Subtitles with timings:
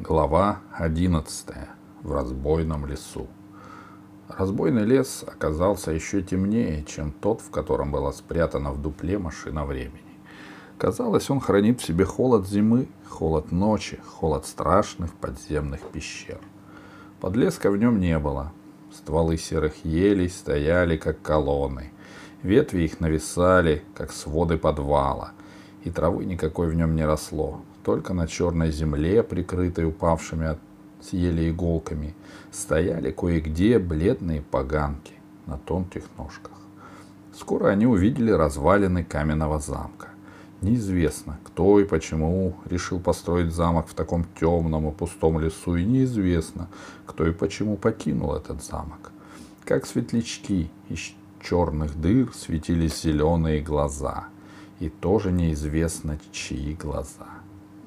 [0.00, 1.54] Глава 11.
[2.02, 3.28] В разбойном лесу.
[4.26, 10.18] Разбойный лес оказался еще темнее, чем тот, в котором была спрятана в дупле машина времени.
[10.78, 16.40] Казалось, он хранит в себе холод зимы, холод ночи, холод страшных подземных пещер.
[17.20, 18.52] Подлеска в нем не было.
[18.92, 21.92] Стволы серых елей стояли, как колонны.
[22.42, 25.30] Ветви их нависали, как своды подвала.
[25.84, 27.62] И травы никакой в нем не росло.
[27.84, 30.58] Только на черной земле, прикрытой упавшими от
[31.02, 32.14] съели иголками,
[32.50, 35.12] стояли кое-где бледные поганки
[35.46, 36.52] на тонких ножках.
[37.38, 40.08] Скоро они увидели развалины каменного замка.
[40.62, 46.68] Неизвестно, кто и почему решил построить замок в таком темном и пустом лесу, и неизвестно,
[47.04, 49.12] кто и почему покинул этот замок.
[49.66, 54.28] Как светлячки из черных дыр светились зеленые глаза,
[54.80, 57.33] и тоже неизвестно, чьи глаза.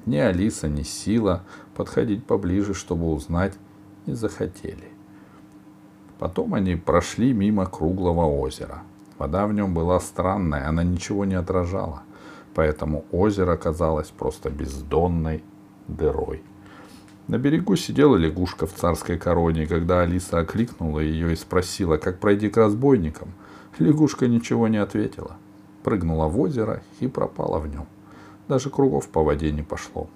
[0.08, 1.42] Ни Алиса, ни Сила
[1.76, 3.52] подходить поближе, чтобы узнать,
[4.06, 4.88] не захотели.
[6.18, 8.84] Потом они прошли мимо круглого озера.
[9.18, 12.04] Вода в нем была странная, она ничего не отражала,
[12.54, 15.44] поэтому озеро казалось просто бездонной
[15.88, 16.42] дырой.
[17.26, 22.48] На берегу сидела лягушка в царской короне, когда Алиса окликнула ее и спросила, как пройти
[22.48, 23.34] к разбойникам.
[23.78, 25.36] Лягушка ничего не ответила,
[25.82, 27.86] прыгнула в озеро и пропала в нем.
[28.48, 30.08] Даже кругов по воде не пошло.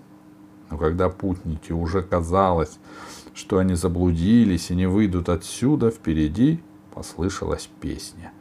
[0.70, 2.78] Но когда путники уже казалось,
[3.34, 6.62] что они заблудились и не выйдут отсюда, впереди
[6.94, 8.33] послышалась песня.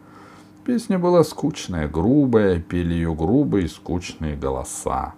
[0.66, 5.14] Песня была скучная, грубая, пели ее грубые, скучные голоса.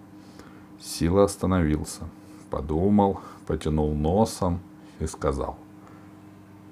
[0.82, 2.10] Сила остановился,
[2.50, 4.60] подумал, потянул носом
[5.00, 5.58] и сказал.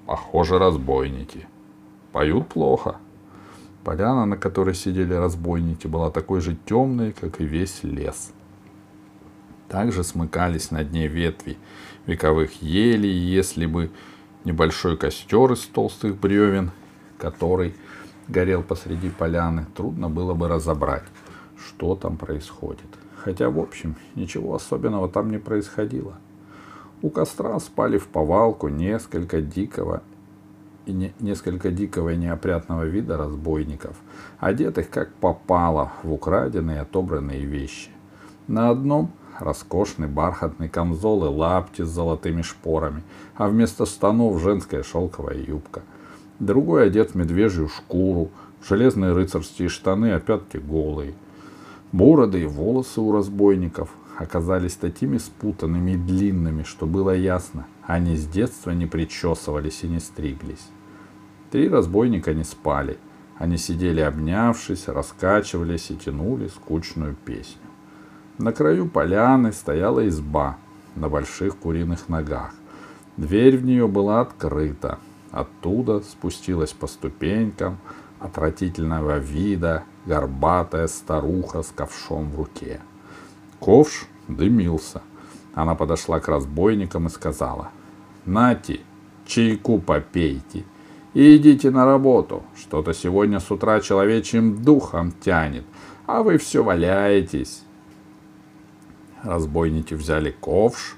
[0.06, 1.48] Похоже, разбойники.
[2.12, 2.98] Поют плохо.
[3.84, 8.32] Поляна, на которой сидели разбойники, была такой же темной, как и весь лес.
[9.68, 11.58] Также смыкались над ней ветви
[12.06, 13.92] вековых елей, если бы
[14.44, 16.72] небольшой костер из толстых бревен,
[17.18, 17.76] который
[18.28, 21.04] горел посреди поляны, трудно было бы разобрать,
[21.58, 22.88] что там происходит.
[23.18, 26.18] Хотя, в общем, ничего особенного там не происходило.
[27.02, 30.04] У костра спали в повалку несколько дикого
[30.86, 33.96] и не, несколько дикого и неопрятного вида разбойников,
[34.40, 37.90] одетых как попало в украденные и отобранные вещи.
[38.48, 43.04] На одном роскошный бархатный камзол и лапти с золотыми шпорами,
[43.36, 45.84] а вместо станов женская шелковая юбка.
[46.40, 51.14] Другой одет в медвежью шкуру, в железные рыцарские штаны, а пятки голые.
[51.92, 58.26] Бороды и волосы у разбойников оказались такими спутанными и длинными, что было ясно, они с
[58.26, 60.66] детства не причесывались и не стриглись.
[61.52, 62.98] Три разбойника не спали.
[63.38, 67.60] Они сидели обнявшись, раскачивались и тянули скучную песню.
[68.38, 70.56] На краю поляны стояла изба
[70.96, 72.54] на больших куриных ногах.
[73.18, 75.00] Дверь в нее была открыта.
[75.32, 77.78] Оттуда спустилась по ступенькам
[78.20, 82.80] отвратительного вида горбатая старуха с ковшом в руке.
[83.60, 85.02] Ковш дымился.
[85.54, 87.72] Она подошла к разбойникам и сказала,
[88.26, 88.82] «Нати,
[89.26, 90.64] чайку попейте
[91.14, 92.44] и идите на работу.
[92.56, 95.66] Что-то сегодня с утра человечьим духом тянет,
[96.06, 97.64] а вы все валяетесь».
[99.24, 100.96] Разбойники взяли ковш,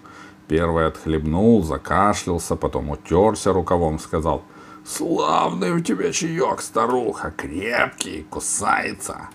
[0.47, 4.43] первый отхлебнул, закашлялся, потом утерся рукавом, сказал,
[4.85, 9.29] «Славный у тебя чаек, старуха, крепкий, кусается».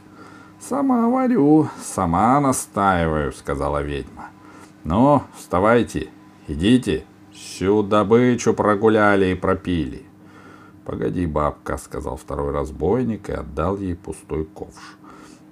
[0.60, 4.30] «Сама варю, сама настаиваю»,— сказала ведьма.
[4.84, 6.08] «Ну, вставайте,
[6.48, 7.04] идите,
[7.38, 10.04] всю добычу прогуляли и пропили».
[10.84, 14.96] «Погоди, бабка»,— сказал второй разбойник и отдал ей пустой ковш.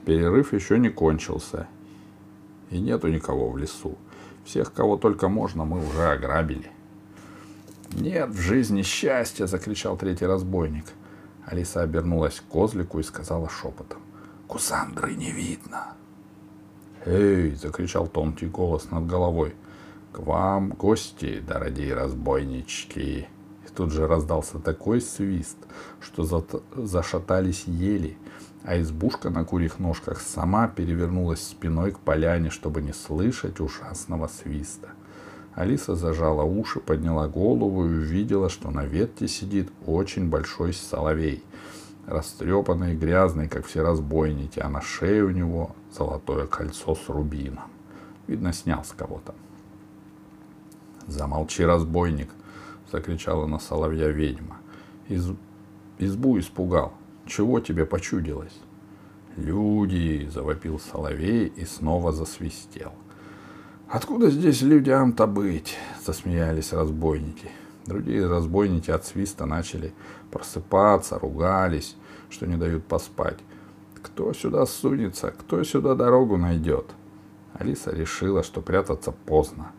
[0.06, 1.66] Перерыв еще не кончился,
[2.70, 3.98] и нету никого в лесу.
[4.44, 6.70] Всех, кого только можно, мы уже ограбили.
[7.92, 10.86] «Нет в жизни счастья!»— закричал третий разбойник.
[11.44, 14.00] Алиса обернулась к козлику и сказала шепотом.
[14.46, 15.94] Кусандры не видно.
[17.04, 19.54] «Эй!»— закричал тонкий голос над головой.
[20.16, 23.28] «К вам гости, дорогие разбойнички!»
[23.66, 25.58] И тут же раздался такой свист,
[26.00, 26.42] что за...
[26.74, 28.16] зашатались ели,
[28.64, 34.88] а избушка на курьих ножках сама перевернулась спиной к поляне, чтобы не слышать ужасного свиста.
[35.54, 41.44] Алиса зажала уши, подняла голову и увидела, что на ветке сидит очень большой соловей—
[42.06, 47.64] растрепанный и грязный, как все разбойники, а на шее у него золотое кольцо с рубином.
[48.26, 49.34] Видно, снял с кого-то.
[51.06, 52.30] «Замолчи, разбойник!»—
[52.92, 54.58] закричала на соловья ведьма.
[55.08, 55.30] Из...
[55.98, 56.92] Избу испугал.
[57.26, 58.58] Чего тебе почудилось?
[59.36, 62.92] «Люди!»— завопил соловей и снова засвистел.
[63.88, 67.50] «Откуда здесь людям-то быть?»— засмеялись разбойники.
[67.86, 69.94] Другие разбойники от свиста начали
[70.32, 71.96] просыпаться, ругались,
[72.30, 73.38] что не дают поспать.
[74.02, 76.86] Кто сюда сунется, кто сюда дорогу найдет?
[77.54, 79.72] Алиса решила, что прятаться поздно.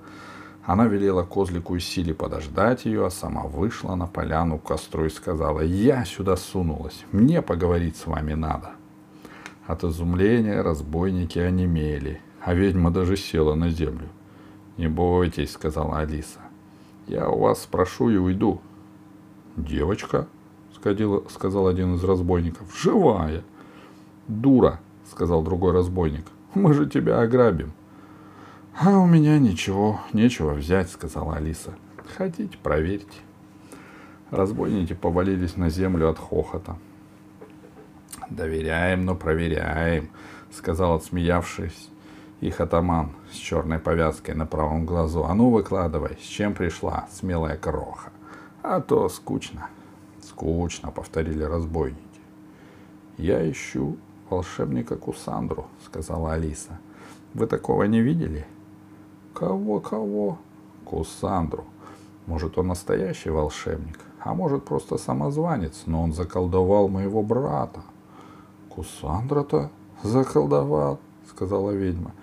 [0.67, 5.09] Она велела козлику и силе подождать ее, а сама вышла на поляну к костру и
[5.09, 8.71] сказала, «Я сюда сунулась, мне поговорить с вами надо».
[9.65, 14.09] От изумления разбойники онемели, а ведьма даже села на землю.
[14.75, 16.41] «Не бойтесь»,— сказала Алиса,
[17.07, 18.59] «я у вас спрошу и уйду».
[19.55, 20.27] «Девочка»,—
[21.29, 23.45] сказал один из разбойников,— «живая».
[24.27, 26.25] «Дура»,— сказал другой разбойник,—
[26.55, 27.71] «мы же тебя ограбим».
[28.79, 31.73] «А у меня ничего, нечего взять»,— сказала Алиса.
[32.15, 33.17] «Хотите, проверьте».
[34.29, 36.77] Разбойники повалились на землю от хохота.
[38.29, 40.09] «Доверяем, но проверяем»,—
[40.51, 41.89] сказал отсмеявшись
[42.39, 45.25] их атаман с черной повязкой на правом глазу.
[45.25, 48.11] «А ну, выкладывай, с чем пришла смелая кроха?»
[48.61, 49.69] «А то скучно».
[50.21, 52.01] «Скучно»,— повторили разбойники.
[53.17, 53.97] «Я ищу
[54.29, 56.77] волшебника Кусандру»,— сказала Алиса.
[57.33, 58.45] «Вы такого не видели?»
[59.37, 60.39] Кого, кого?
[60.83, 61.63] Кусандру.
[62.25, 67.81] Может, он настоящий волшебник, а может, просто самозванец, но он заколдовал моего брата.
[68.69, 69.69] Кусандра-то
[70.01, 70.99] заколдовал,
[71.29, 72.13] сказала ведьма.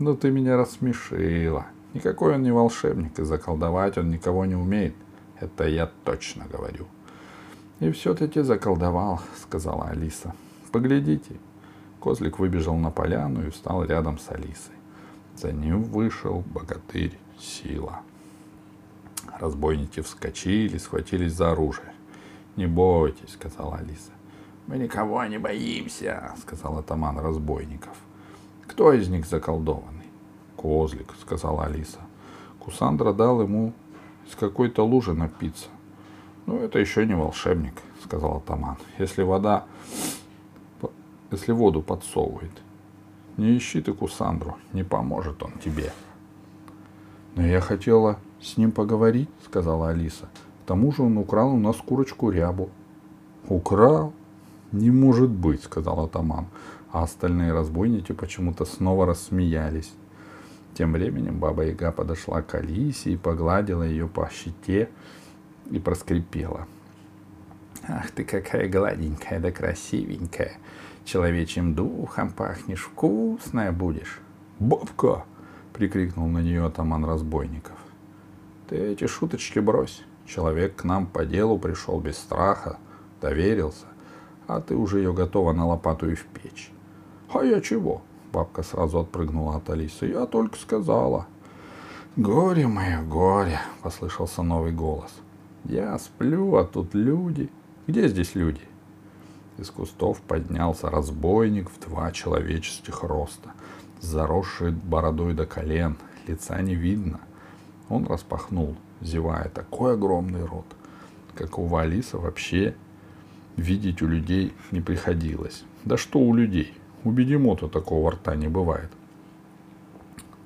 [0.00, 1.66] Ну ты меня рассмешила.
[1.92, 4.96] Никакой он не волшебник, и заколдовать он никого не умеет.
[5.38, 6.86] Это я точно говорю.
[7.78, 10.34] И все-таки заколдовал, сказала Алиса.
[10.72, 11.36] Поглядите.
[12.00, 14.73] Козлик выбежал на поляну и встал рядом с Алисой.
[15.36, 18.00] За ним вышел богатырь Сила.
[19.38, 21.92] Разбойники вскочили, схватились за оружие.
[22.56, 24.12] «Не бойтесь»,— сказала Алиса.
[24.66, 27.96] «Мы никого не боимся»,— сказал атаман разбойников.
[28.66, 30.06] «Кто из них заколдованный?»
[30.56, 31.98] «Козлик»,— сказала Алиса.
[32.60, 33.72] Кусандра дал ему
[34.26, 35.66] из какой-то лужи напиться.
[36.46, 38.76] «Ну, это еще не волшебник»,— сказал атаман.
[38.98, 39.64] «Если вода...
[41.30, 42.52] Если воду подсовывает,
[43.36, 45.92] не ищи ты Кусандру, не поможет он тебе.
[47.34, 50.28] Но я хотела с ним поговорить, сказала Алиса.
[50.64, 52.70] К тому же он украл у нас курочку рябу.
[53.48, 54.12] Украл?
[54.72, 56.46] Не может быть, сказал атаман.
[56.90, 59.92] А остальные разбойники почему-то снова рассмеялись.
[60.74, 64.88] Тем временем баба Яга подошла к Алисе и погладила ее по щите
[65.70, 66.66] и проскрипела.
[67.86, 70.52] «Ах ты какая гладенькая да красивенькая!
[71.04, 74.20] Человечьим духом пахнешь, вкусная будешь.
[74.58, 75.24] Бабка!
[75.72, 77.76] прикрикнул на нее атаман разбойников.
[78.68, 80.02] Ты эти шуточки брось.
[80.24, 82.78] Человек к нам по делу пришел без страха,
[83.20, 83.86] доверился,
[84.46, 86.70] а ты уже ее готова на лопату и в печь.
[87.32, 88.02] А я чего?
[88.32, 90.06] Бабка сразу отпрыгнула от Алисы.
[90.06, 91.26] Я только сказала.
[92.16, 95.12] Горе мое, горе, послышался новый голос.
[95.64, 97.50] Я сплю, а тут люди.
[97.86, 98.60] Где здесь люди?
[99.58, 103.52] Из кустов поднялся разбойник в два человеческих роста,
[104.00, 105.96] заросший бородой до колен,
[106.26, 107.20] лица не видно.
[107.88, 110.66] Он распахнул, зевая, такой огромный рот,
[111.34, 112.74] как у Валиса вообще
[113.56, 115.64] видеть у людей не приходилось.
[115.84, 116.74] Да что у людей?
[117.04, 118.90] У бегемота такого рта не бывает.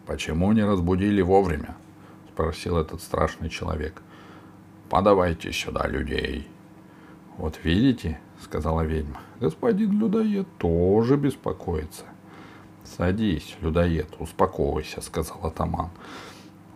[0.07, 1.77] «Почему не разбудили вовремя?»—
[2.33, 4.03] спросил этот страшный человек.
[4.89, 6.49] «Подавайте сюда людей».
[7.39, 9.21] «Вот видите?»— сказала ведьма.
[9.41, 12.05] «Господин людоед тоже беспокоится».
[12.85, 15.91] «Садись, людоед, успокойся»,— сказал атаман.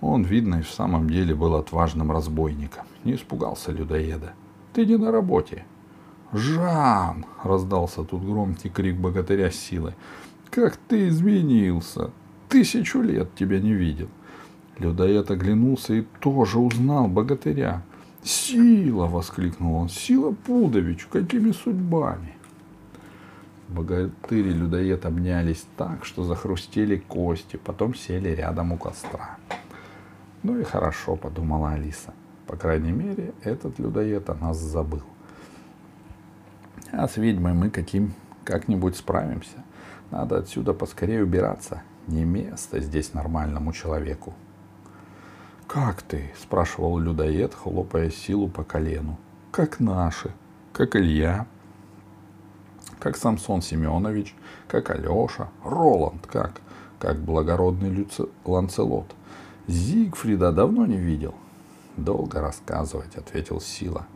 [0.01, 2.85] Он, видно, и в самом деле был отважным разбойником.
[3.05, 4.35] Не испугался людоеда.
[4.73, 5.65] «Ты не на работе».
[6.33, 9.95] «Жан!»— раздался тут громкий крик богатыря с силой.
[10.51, 12.11] «Как ты изменился!
[12.49, 14.09] Тысячу лет тебя не видел!»
[14.79, 17.83] Людоед оглянулся и тоже узнал богатыря.
[18.23, 19.89] «Сила!»— воскликнул он.
[19.89, 21.07] «Сила Пудович!
[21.07, 22.35] Какими судьбами?»
[23.69, 29.39] Богатырь и людоед обнялись так, что захрустели кости, потом сели рядом у костра.
[30.43, 32.13] «Ну и хорошо»,— подумала Алиса.
[32.47, 35.03] «По крайней мере, этот людоед о нас забыл.
[36.93, 38.13] А с ведьмой мы каким
[38.45, 39.65] как-нибудь справимся.
[40.11, 41.83] Надо отсюда поскорее убираться.
[42.07, 44.35] Не место здесь нормальному человеку».
[45.73, 49.17] «Как ты?»— спрашивал людоед, хлопая силу по колену.
[49.51, 50.31] «Как наши,
[50.75, 51.47] как Илья,
[52.99, 54.37] как Самсон Семенович,
[54.69, 56.61] как Алеша, Роланд, как,
[56.99, 58.27] как благородный Люци...
[58.45, 59.15] Ланцелот.
[59.67, 61.35] Зигфрида давно не видел».
[61.97, 64.07] «Долго рассказывать»,— ответил Сила.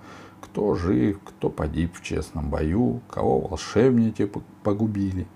[0.42, 4.30] «Кто жив, кто погиб в честном бою, кого волшебники
[4.62, 5.26] погубили.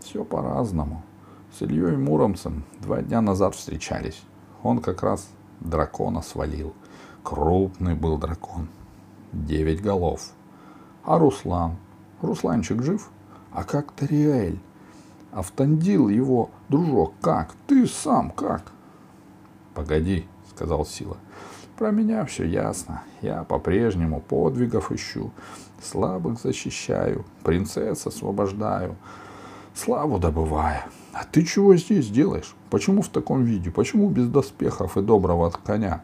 [0.00, 1.04] Все по-разному.
[1.52, 4.22] С Ильей Муромцем два дня назад встречались.
[4.62, 5.28] Он как раз
[5.60, 6.74] дракона свалил.
[7.22, 8.68] Крупный был дракон.
[9.32, 10.32] Девять голов.
[11.04, 11.76] А Руслан?
[12.22, 13.10] Русланчик жив?
[13.52, 14.60] А как Тариэль?
[15.32, 17.54] Автандил его, дружок, как?
[17.66, 18.72] Ты сам как?
[19.74, 21.16] Погоди, сказал Сила.
[21.76, 23.02] Про меня все ясно.
[23.20, 25.30] Я по-прежнему подвигов ищу,
[25.82, 28.96] слабых защищаю, принцесс освобождаю,
[29.74, 30.80] славу добываю.
[31.16, 32.54] А ты чего здесь делаешь?
[32.68, 33.70] Почему в таком виде?
[33.70, 36.02] Почему без доспехов и доброго коня?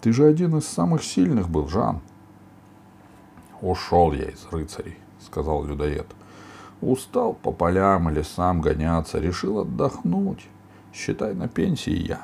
[0.00, 2.00] Ты же один из самых сильных был, Жан.
[3.60, 6.08] Ушел я из рыцарей, сказал людоед.
[6.80, 10.48] Устал по полям и лесам гоняться, решил отдохнуть.
[10.92, 12.22] Считай, на пенсии я.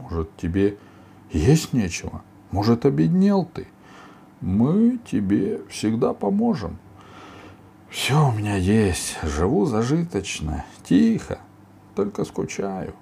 [0.00, 0.76] Может, тебе
[1.30, 2.22] есть нечего?
[2.50, 3.68] Может, обеднел ты?
[4.40, 6.78] Мы тебе всегда поможем.
[7.88, 9.18] Все у меня есть.
[9.22, 11.38] Живу зажиточно, тихо,
[11.94, 12.94] только скучаю.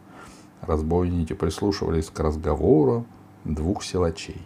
[0.60, 3.06] Разбойники прислушивались к разговору
[3.44, 4.40] двух силачей.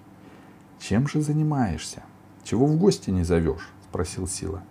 [0.80, 2.02] Чем же занимаешься?
[2.44, 3.68] Чего в гости не зовешь?
[3.88, 4.62] Спросил Сила.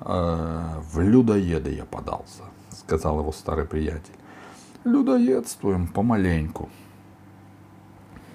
[0.00, 4.14] «Э, в людоеда я подался, сказал его старый приятель.
[4.84, 6.68] Людоедствуем помаленьку,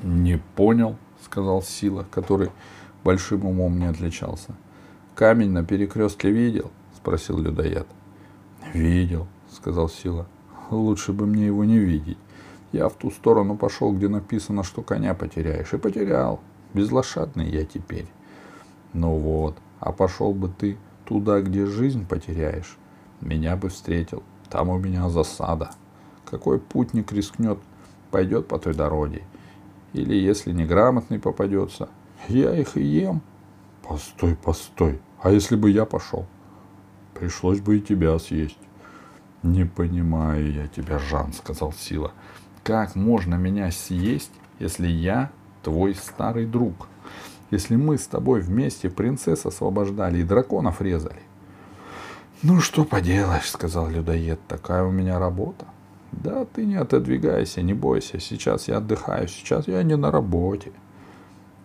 [0.03, 2.49] не понял, сказал Сила, который
[3.03, 4.55] большим умом не отличался.
[5.15, 6.71] Камень на перекрестке видел?
[6.95, 7.87] спросил людоед.
[8.73, 10.27] Видел, сказал Сила.
[10.69, 12.17] Лучше бы мне его не видеть.
[12.71, 15.73] Я в ту сторону пошел, где написано, что коня потеряешь.
[15.73, 16.39] И потерял.
[16.73, 18.07] Безлошадный я теперь.
[18.93, 22.77] Ну вот, а пошел бы ты туда, где жизнь потеряешь.
[23.19, 24.23] Меня бы встретил.
[24.49, 25.71] Там у меня засада.
[26.25, 27.59] Какой путник рискнет,
[28.09, 29.23] пойдет по той дороге.
[29.91, 31.89] Или если неграмотный попадется,
[32.29, 33.21] я их и ем.
[33.91, 35.01] Постой, постой.
[35.21, 36.25] А если бы я пошел?
[37.13, 38.57] Пришлось бы и тебя съесть.
[39.43, 42.13] Не понимаю я тебя, Жан, сказал Сила.
[42.63, 45.29] Как можно меня съесть, если я
[45.61, 46.87] твой старый друг?
[47.49, 51.23] Если мы с тобой вместе принцесс освобождали и драконов резали?
[52.43, 55.65] Ну что поделаешь, сказал людоед, такая у меня работа.
[56.13, 58.21] Да ты не отодвигайся, не бойся.
[58.21, 60.71] Сейчас я отдыхаю, сейчас я не на работе.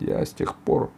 [0.00, 0.90] Я с тех пор...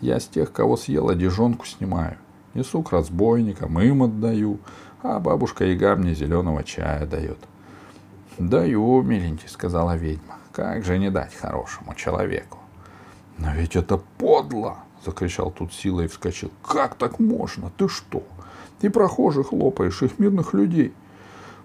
[0.00, 2.16] Я с тех, кого съел, одежонку снимаю.
[2.54, 4.58] Несу к разбойникам, им отдаю.
[5.02, 7.38] А бабушка Яга мне зеленого чая дает.
[8.38, 10.38] Даю, миленький, сказала ведьма.
[10.52, 12.58] Как же не дать хорошему человеку?
[13.38, 16.50] Но ведь это подло, закричал тут сила и вскочил.
[16.66, 17.70] Как так можно?
[17.76, 18.22] Ты что?
[18.80, 20.92] И прохожих лопаешь, их мирных людей.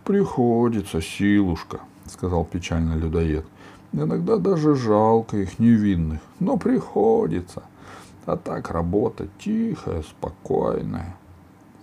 [0.04, 3.46] Приходится, силушка, сказал печально людоед.
[3.92, 7.64] Иногда даже жалко их невинных, но приходится.
[8.30, 11.16] А так работа тихая, спокойная.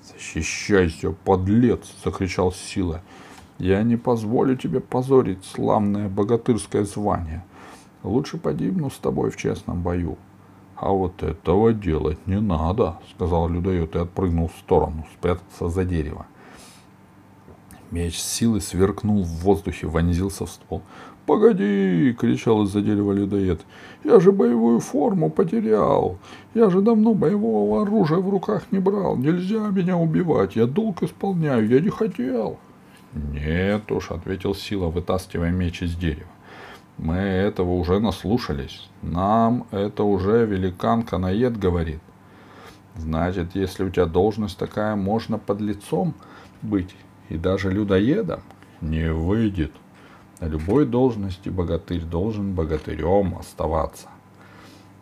[0.05, 3.03] Защищайся, подлец, закричал Сила.
[3.59, 7.45] Я не позволю тебе позорить славное богатырское звание.
[8.05, 10.19] Лучше погибну с тобой в честном бою.
[10.77, 16.27] А вот этого делать не надо, сказал людоед и отпрыгнул в сторону, спрятался за дерево.
[17.91, 20.83] Меч силы сверкнул в воздухе, вонзился в ствол.
[21.27, 23.61] «Погоди!»— кричал из-за дерева людоед.
[24.05, 26.19] «Я же боевую форму потерял!
[26.55, 29.17] Я же давно боевого оружия в руках не брал!
[29.17, 30.57] Нельзя меня убивать!
[30.57, 31.69] Я долг исполняю!
[31.69, 32.59] Я не хотел!»
[33.13, 36.29] «Нет уж»,— ответил Сила, вытаскивая меч из дерева.
[36.99, 38.89] Мы этого уже наслушались.
[39.03, 42.01] Нам это уже великан Канаед говорит.
[42.97, 46.15] Значит, если у тебя должность такая, можно под лицом
[46.63, 46.95] быть
[47.29, 48.41] и даже людоедом?
[48.81, 49.73] Не выйдет.
[50.41, 54.09] На любой должности богатырь должен богатырем оставаться.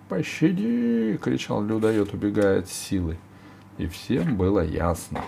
[0.09, 3.19] «Пощади!»— кричал людоед, убегая от силы.
[3.79, 5.25] И всем было ясно,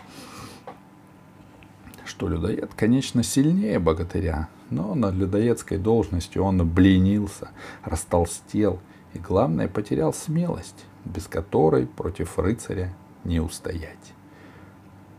[2.04, 7.48] что людоед, конечно, сильнее богатыря, но на людоедской должности он обленился,
[7.82, 8.78] растолстел
[9.14, 12.94] и, главное, потерял смелость, без которой против рыцаря
[13.24, 14.15] не устоять.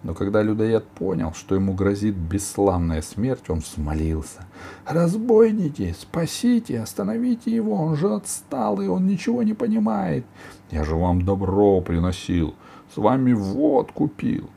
[0.04, 4.46] Но когда людоед понял, что ему грозит бесславная смерть, он взмолился.
[4.86, 10.26] «Разбойники, спасите, остановите его, он же отстал, и он ничего не понимает.
[10.72, 12.54] Я же вам добро приносил,
[12.94, 14.50] с вами водку пил».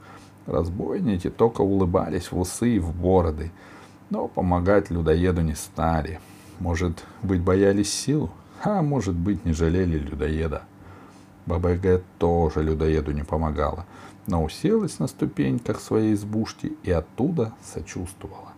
[0.47, 3.50] Разбойники только улыбались в усы и в бороды–
[4.11, 6.20] но помогать людоеду не стали.
[6.59, 8.30] Может быть, боялись сил,
[8.62, 10.64] а может быть, не жалели людоеда.
[11.47, 11.76] Баба
[12.18, 13.87] тоже людоеду не помогала,
[14.26, 18.52] но уселась на ступеньках своей избушки и оттуда сочувствовала.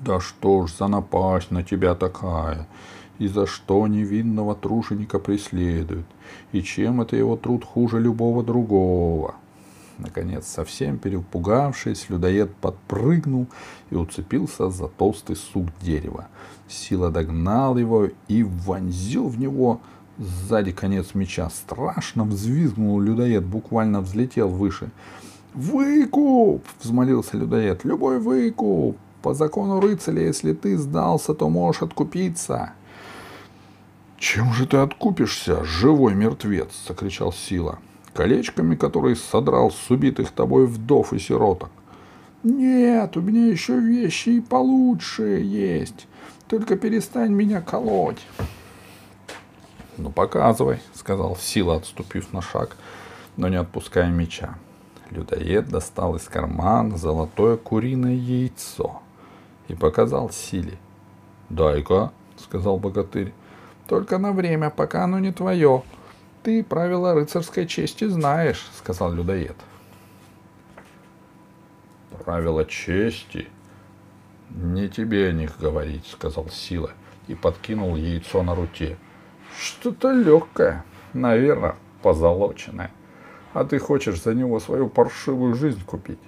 [0.00, 2.68] «Да что ж за напасть на тебя такая?
[3.18, 6.06] И за что невинного труженика преследуют?
[6.52, 9.34] И чем это его труд хуже любого другого?»
[9.98, 13.48] Наконец, совсем перепугавшись, людоед подпрыгнул
[13.90, 16.28] и уцепился за толстый сук дерева.
[16.68, 19.80] Сила догнал его и вонзил в него
[20.18, 21.50] сзади конец меча.
[21.50, 24.90] Страшно взвизгнул людоед, буквально взлетел выше.
[25.54, 27.84] «Выкуп!»— взмолился людоед.
[27.84, 28.96] «Любой выкуп!
[29.22, 32.72] По закону рыцаря, если ты сдался, то можешь откупиться!»
[34.18, 37.78] «Чем же ты откупишься, живой мертвец?»— закричал Сила.
[38.14, 41.70] «Колечками, которые содрал с убитых тобой вдов и сироток».
[42.42, 46.08] «Нет, у меня еще вещи и получше есть.
[46.48, 48.26] Только перестань меня колоть».
[49.98, 52.76] «Ну, показывай»,— сказал Сила, отступив на шаг,
[53.36, 54.56] но не отпуская меча.
[55.10, 59.02] Людоед достал из кармана золотое куриное яйцо
[59.66, 60.78] и показал Силе.
[61.48, 63.32] «Дай-ка»,— сказал богатырь,—
[63.88, 65.82] «только на время, пока оно не твое.
[66.44, 69.56] Ты правила рыцарской чести знаешь»,— сказал людоед.
[72.24, 73.48] «Правила чести?
[74.50, 76.92] Не тебе о них говорить»,— сказал Сила
[77.26, 78.96] и подкинул яйцо на руте.
[79.58, 82.90] «Что-то легкое, наверное, позолоченное
[83.52, 86.18] а ты хочешь за него свою паршивую жизнь купить.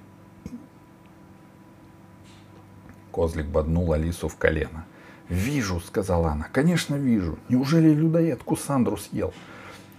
[3.13, 4.85] Козлик боднул Алису в колено.
[5.29, 6.49] «Вижу»,— сказала она.
[6.53, 7.39] «Конечно, вижу.
[7.49, 9.33] Неужели людоед Кусандру съел?»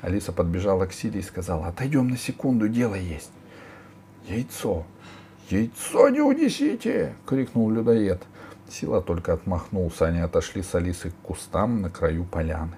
[0.02, 1.68] Алиса подбежала к Силе и сказала.
[1.68, 3.32] «Отойдем на секунду, дело есть».
[4.28, 4.86] «Яйцо!
[5.50, 8.22] Яйцо не унесите!»— крикнул людоед.
[8.70, 10.08] Сила только отмахнулся.
[10.08, 12.76] Они отошли с Алисой к кустам на краю поляны.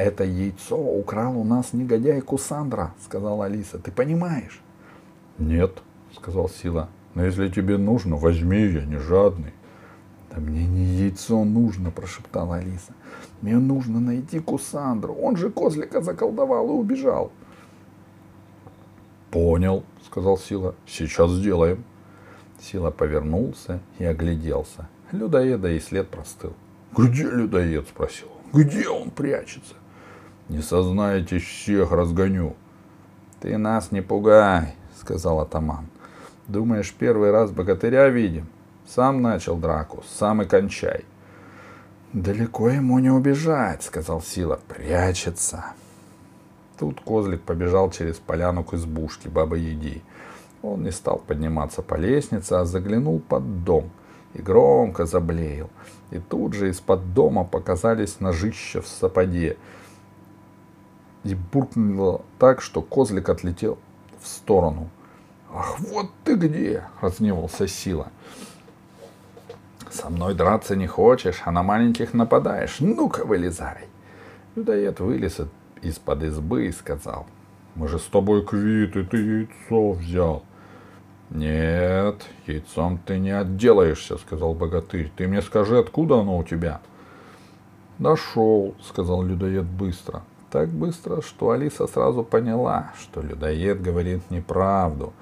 [0.00, 3.78] Это яйцо украл у нас негодяй Кусандра, сказала Алиса.
[3.78, 4.62] Ты понимаешь?
[5.36, 5.82] Нет,
[6.16, 6.88] сказал Сила.
[7.14, 9.52] Но если тебе нужно, возьми, я не жадный.
[10.30, 12.94] Да мне не яйцо нужно, прошептала Алиса.
[13.42, 15.12] Мне нужно найти Кусандру.
[15.12, 17.30] Он же козлика заколдовал и убежал.
[19.30, 20.74] Понял, сказал Сила.
[20.86, 21.84] Сейчас сделаем.
[22.58, 24.88] Сила повернулся и огляделся.
[25.12, 26.54] Людоеда и след простыл.
[26.96, 27.86] Где людоед?
[27.86, 28.28] спросил.
[28.54, 29.74] Где он прячется?
[30.50, 32.56] Не сознаетесь, всех разгоню.
[33.38, 35.86] Ты нас не пугай, сказал атаман.
[36.48, 38.48] Думаешь, первый раз богатыря видим?
[38.84, 41.04] Сам начал драку, сам и кончай.
[42.12, 44.58] Далеко ему не убежать, сказал Сила.
[44.66, 45.66] Прячется.
[46.80, 50.02] Тут козлик побежал через поляну к избушке бабы Яги.
[50.62, 53.88] Он не стал подниматься по лестнице, а заглянул под дом
[54.34, 55.70] и громко заблеял.
[56.10, 59.56] И тут же из-под дома показались ножища в сапоге
[61.24, 63.78] и буркнуло так, что козлик отлетел
[64.20, 64.88] в сторону.
[65.52, 68.08] «Ах, вот ты где!»— разгневался Сила.
[69.90, 72.76] «Со мной драться не хочешь, а на маленьких нападаешь.
[72.80, 73.88] Ну-ка, вылезай!»
[74.54, 75.40] Людоед вылез
[75.82, 77.26] из-под избы и сказал.
[77.74, 80.44] «Мы же с тобой квиты, ты яйцо взял».
[81.30, 85.12] «Нет, яйцом ты не отделаешься»,— сказал богатырь.
[85.16, 86.80] «Ты мне скажи, откуда оно у тебя?»
[87.98, 95.12] «Нашел»,— сказал людоед быстро так быстро, что Алиса сразу поняла, что людоед говорит неправду.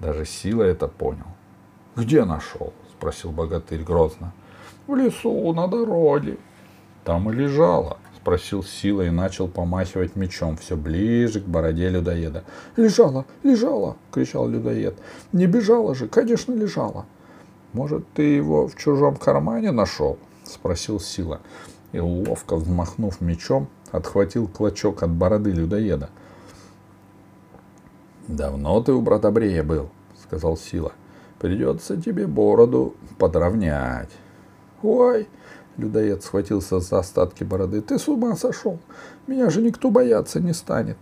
[0.00, 1.26] Даже Сила это понял.
[1.96, 4.32] «Где нашел?»— спросил богатырь грозно.
[4.86, 6.38] «В лесу, на дороге».
[7.04, 12.44] «Там и лежала»,— спросил Сила и начал помахивать мечом все ближе к бороде людоеда.
[12.76, 14.96] «Лежала, лежала!»— кричал людоед.
[15.32, 17.06] «Не бежала же, конечно, лежала!»
[17.72, 21.40] «Может, ты его в чужом кармане нашел?»— спросил Сила.
[21.92, 26.10] И ловко взмахнув мечом, отхватил клочок от бороды людоеда.
[28.26, 29.88] «Давно ты у братобрея был»,—
[30.22, 30.92] сказал Сила.
[31.38, 34.10] «Придется тебе бороду подровнять».
[34.82, 35.28] «Ой!»—
[35.76, 37.80] людоед схватился за остатки бороды.
[37.80, 38.78] «Ты с ума сошел!
[39.26, 40.98] Меня же никто бояться не станет!»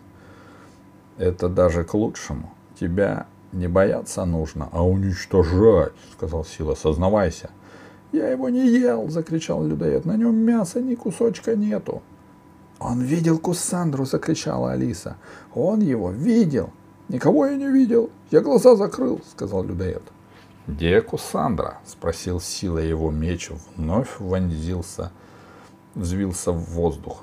[1.19, 2.53] «Это даже к лучшему.
[2.79, 6.75] Тебя не бояться нужно, а уничтожать»,— сказал Сила.
[6.75, 7.51] «Сознавайся».
[8.13, 10.05] «Я его не ел!»— закричал людоед.
[10.05, 12.03] «На нем мяса ни кусочка нету!»
[12.79, 15.17] «Он видел Кусандру!»— закричала Алиса.
[15.55, 16.71] «Он его видел!»
[17.09, 18.11] «Никого я не видел!
[18.31, 20.03] Я глаза закрыл!»— сказал людоед.
[20.67, 25.13] «Где Кусандра?»— спросил Сила его меч, вновь вонзился,
[25.95, 27.23] взвился в воздух.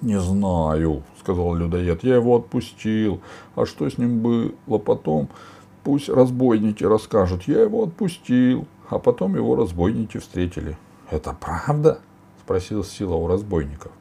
[0.00, 3.20] «Не знаю»,— сказал людоед,— «я его отпустил.
[3.56, 5.28] А что с ним было потом,
[5.82, 7.42] пусть разбойники расскажут.
[7.48, 10.78] Я его отпустил, а потом его разбойники встретили».
[11.10, 12.00] «Это правда?»
[12.44, 13.92] Спросил Сила у разбойников.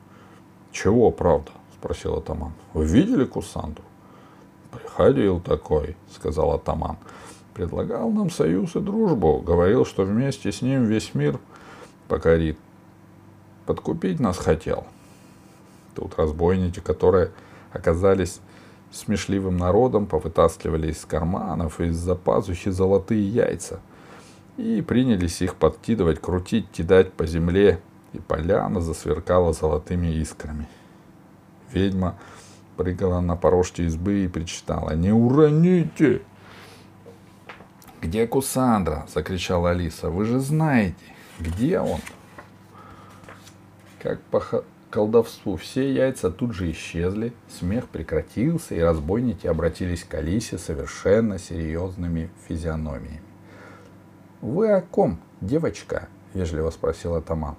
[0.71, 1.51] Чего правда?
[1.75, 2.54] спросил атаман.
[2.73, 3.82] Вы видели Кусанду?
[4.71, 6.97] Приходил такой, сказал атаман.
[7.54, 9.39] Предлагал нам союз и дружбу.
[9.39, 11.39] Говорил, что вместе с ним весь мир
[12.08, 12.58] покорит.
[13.65, 14.86] Подкупить нас хотел.
[15.95, 17.32] Тут разбойники, которые
[17.73, 18.39] оказались
[18.91, 23.80] смешливым народом повытаскивали из карманов и из-за пазухи золотые яйца
[24.58, 27.82] и принялись их подкидывать, крутить, кидать по земле,
[28.13, 30.67] и поляна засверкала золотыми искрами.
[31.71, 32.17] Ведьма
[32.78, 36.21] прыгала на порожке избы и причитала «Не уроните!»
[38.02, 40.10] «Где Кусандра?»— закричала Алиса.
[40.10, 40.95] «Вы же знаете,
[41.39, 42.00] где он?»
[44.02, 44.43] Как по
[44.89, 52.32] колдовству все яйца тут же исчезли, смех прекратился, и разбойники обратились к Алисе совершенно серьезными
[52.47, 53.21] физиономиями.
[54.41, 57.56] «Вы о ком, девочка?»— вежливо спросил атаман.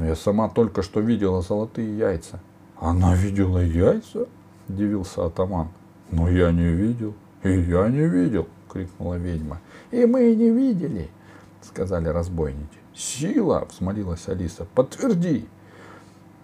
[0.00, 2.40] «Но я сама только что видела золотые яйца».
[2.80, 4.28] «Она видела яйца?»—
[4.68, 5.68] удивился атаман.
[6.10, 9.60] «Но я не видел, и я не видел»,— крикнула ведьма.
[9.90, 11.10] «И мы не видели»,—
[11.60, 12.78] сказали разбойники.
[12.94, 14.66] «Сила!»— взмолилась Алиса.
[14.74, 15.46] «Подтверди!»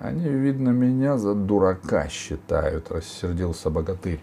[0.01, 4.21] «Они, видно, меня за дурака считают»,— рассердился богатырь.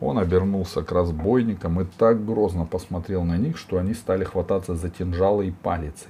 [0.00, 4.88] Он обернулся к разбойникам и так грозно посмотрел на них, что они стали хвататься за
[4.88, 6.06] кинжалы и палицы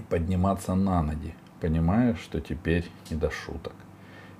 [0.00, 3.74] и подниматься на ноги, понимая, что теперь не до шуток.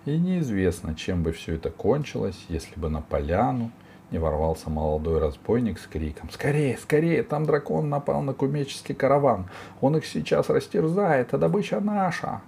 [0.07, 3.71] И неизвестно, чем бы все это кончилось, если бы на поляну
[4.11, 9.49] не ворвался молодой разбойник с криком «Скорее, скорее, там дракон напал на кумеческий караван,
[9.81, 12.41] он их сейчас растерзает, а добыча наша!»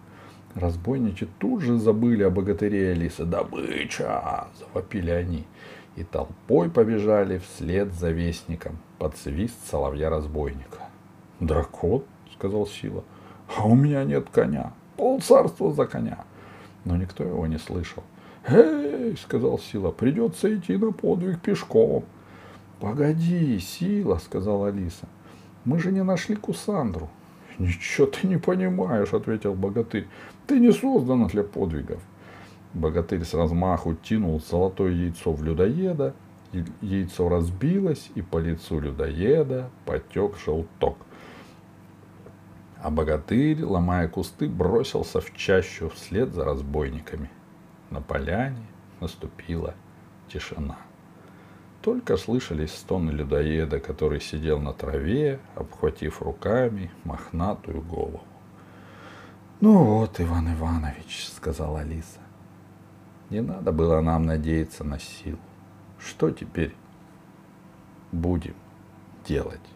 [0.55, 3.25] Разбойники тут же забыли о богатыре Алисы.
[3.25, 5.47] «Добыча!»— завопили они.
[5.97, 10.89] И толпой побежали вслед за вестником под свист соловья-разбойника.
[11.41, 12.05] «Дракон?»—
[12.43, 13.05] сказал Сила.
[13.57, 14.73] «А у меня нет коня.
[14.97, 16.25] Пол царства за коня!»
[16.85, 18.03] Но никто его не слышал.
[18.49, 19.93] «Эй!»— сказал Сила.
[19.93, 22.05] «Придется идти на подвиг пешком».
[22.81, 25.07] «Погоди, Сила!»— сказала Алиса.
[25.65, 27.09] «Мы же не нашли Кусандру».
[27.59, 30.09] «Ничего ты не понимаешь»,— ответил богатырь.
[30.49, 32.01] «Ты не создана для подвигов».
[32.75, 36.15] Богатырь с размаху тянул золотое яйцо в людоеда,
[36.81, 40.97] яйцо разбилось, и по лицу людоеда потек желток.
[42.83, 47.31] А богатырь, ломая кусты, бросился в чащу вслед за разбойниками.
[47.91, 48.67] На поляне
[49.01, 49.75] наступила
[50.27, 50.79] тишина.
[51.81, 58.23] Только слышались стоны людоеда, который сидел на траве, обхватив руками мохнатую голову.
[59.61, 62.19] «Ну вот, Иван Иванович»,— сказала Алиса,—
[63.31, 65.39] «не надо было нам надеяться на силу.
[66.01, 66.75] Что теперь
[68.11, 68.57] будем
[69.25, 69.72] делать?»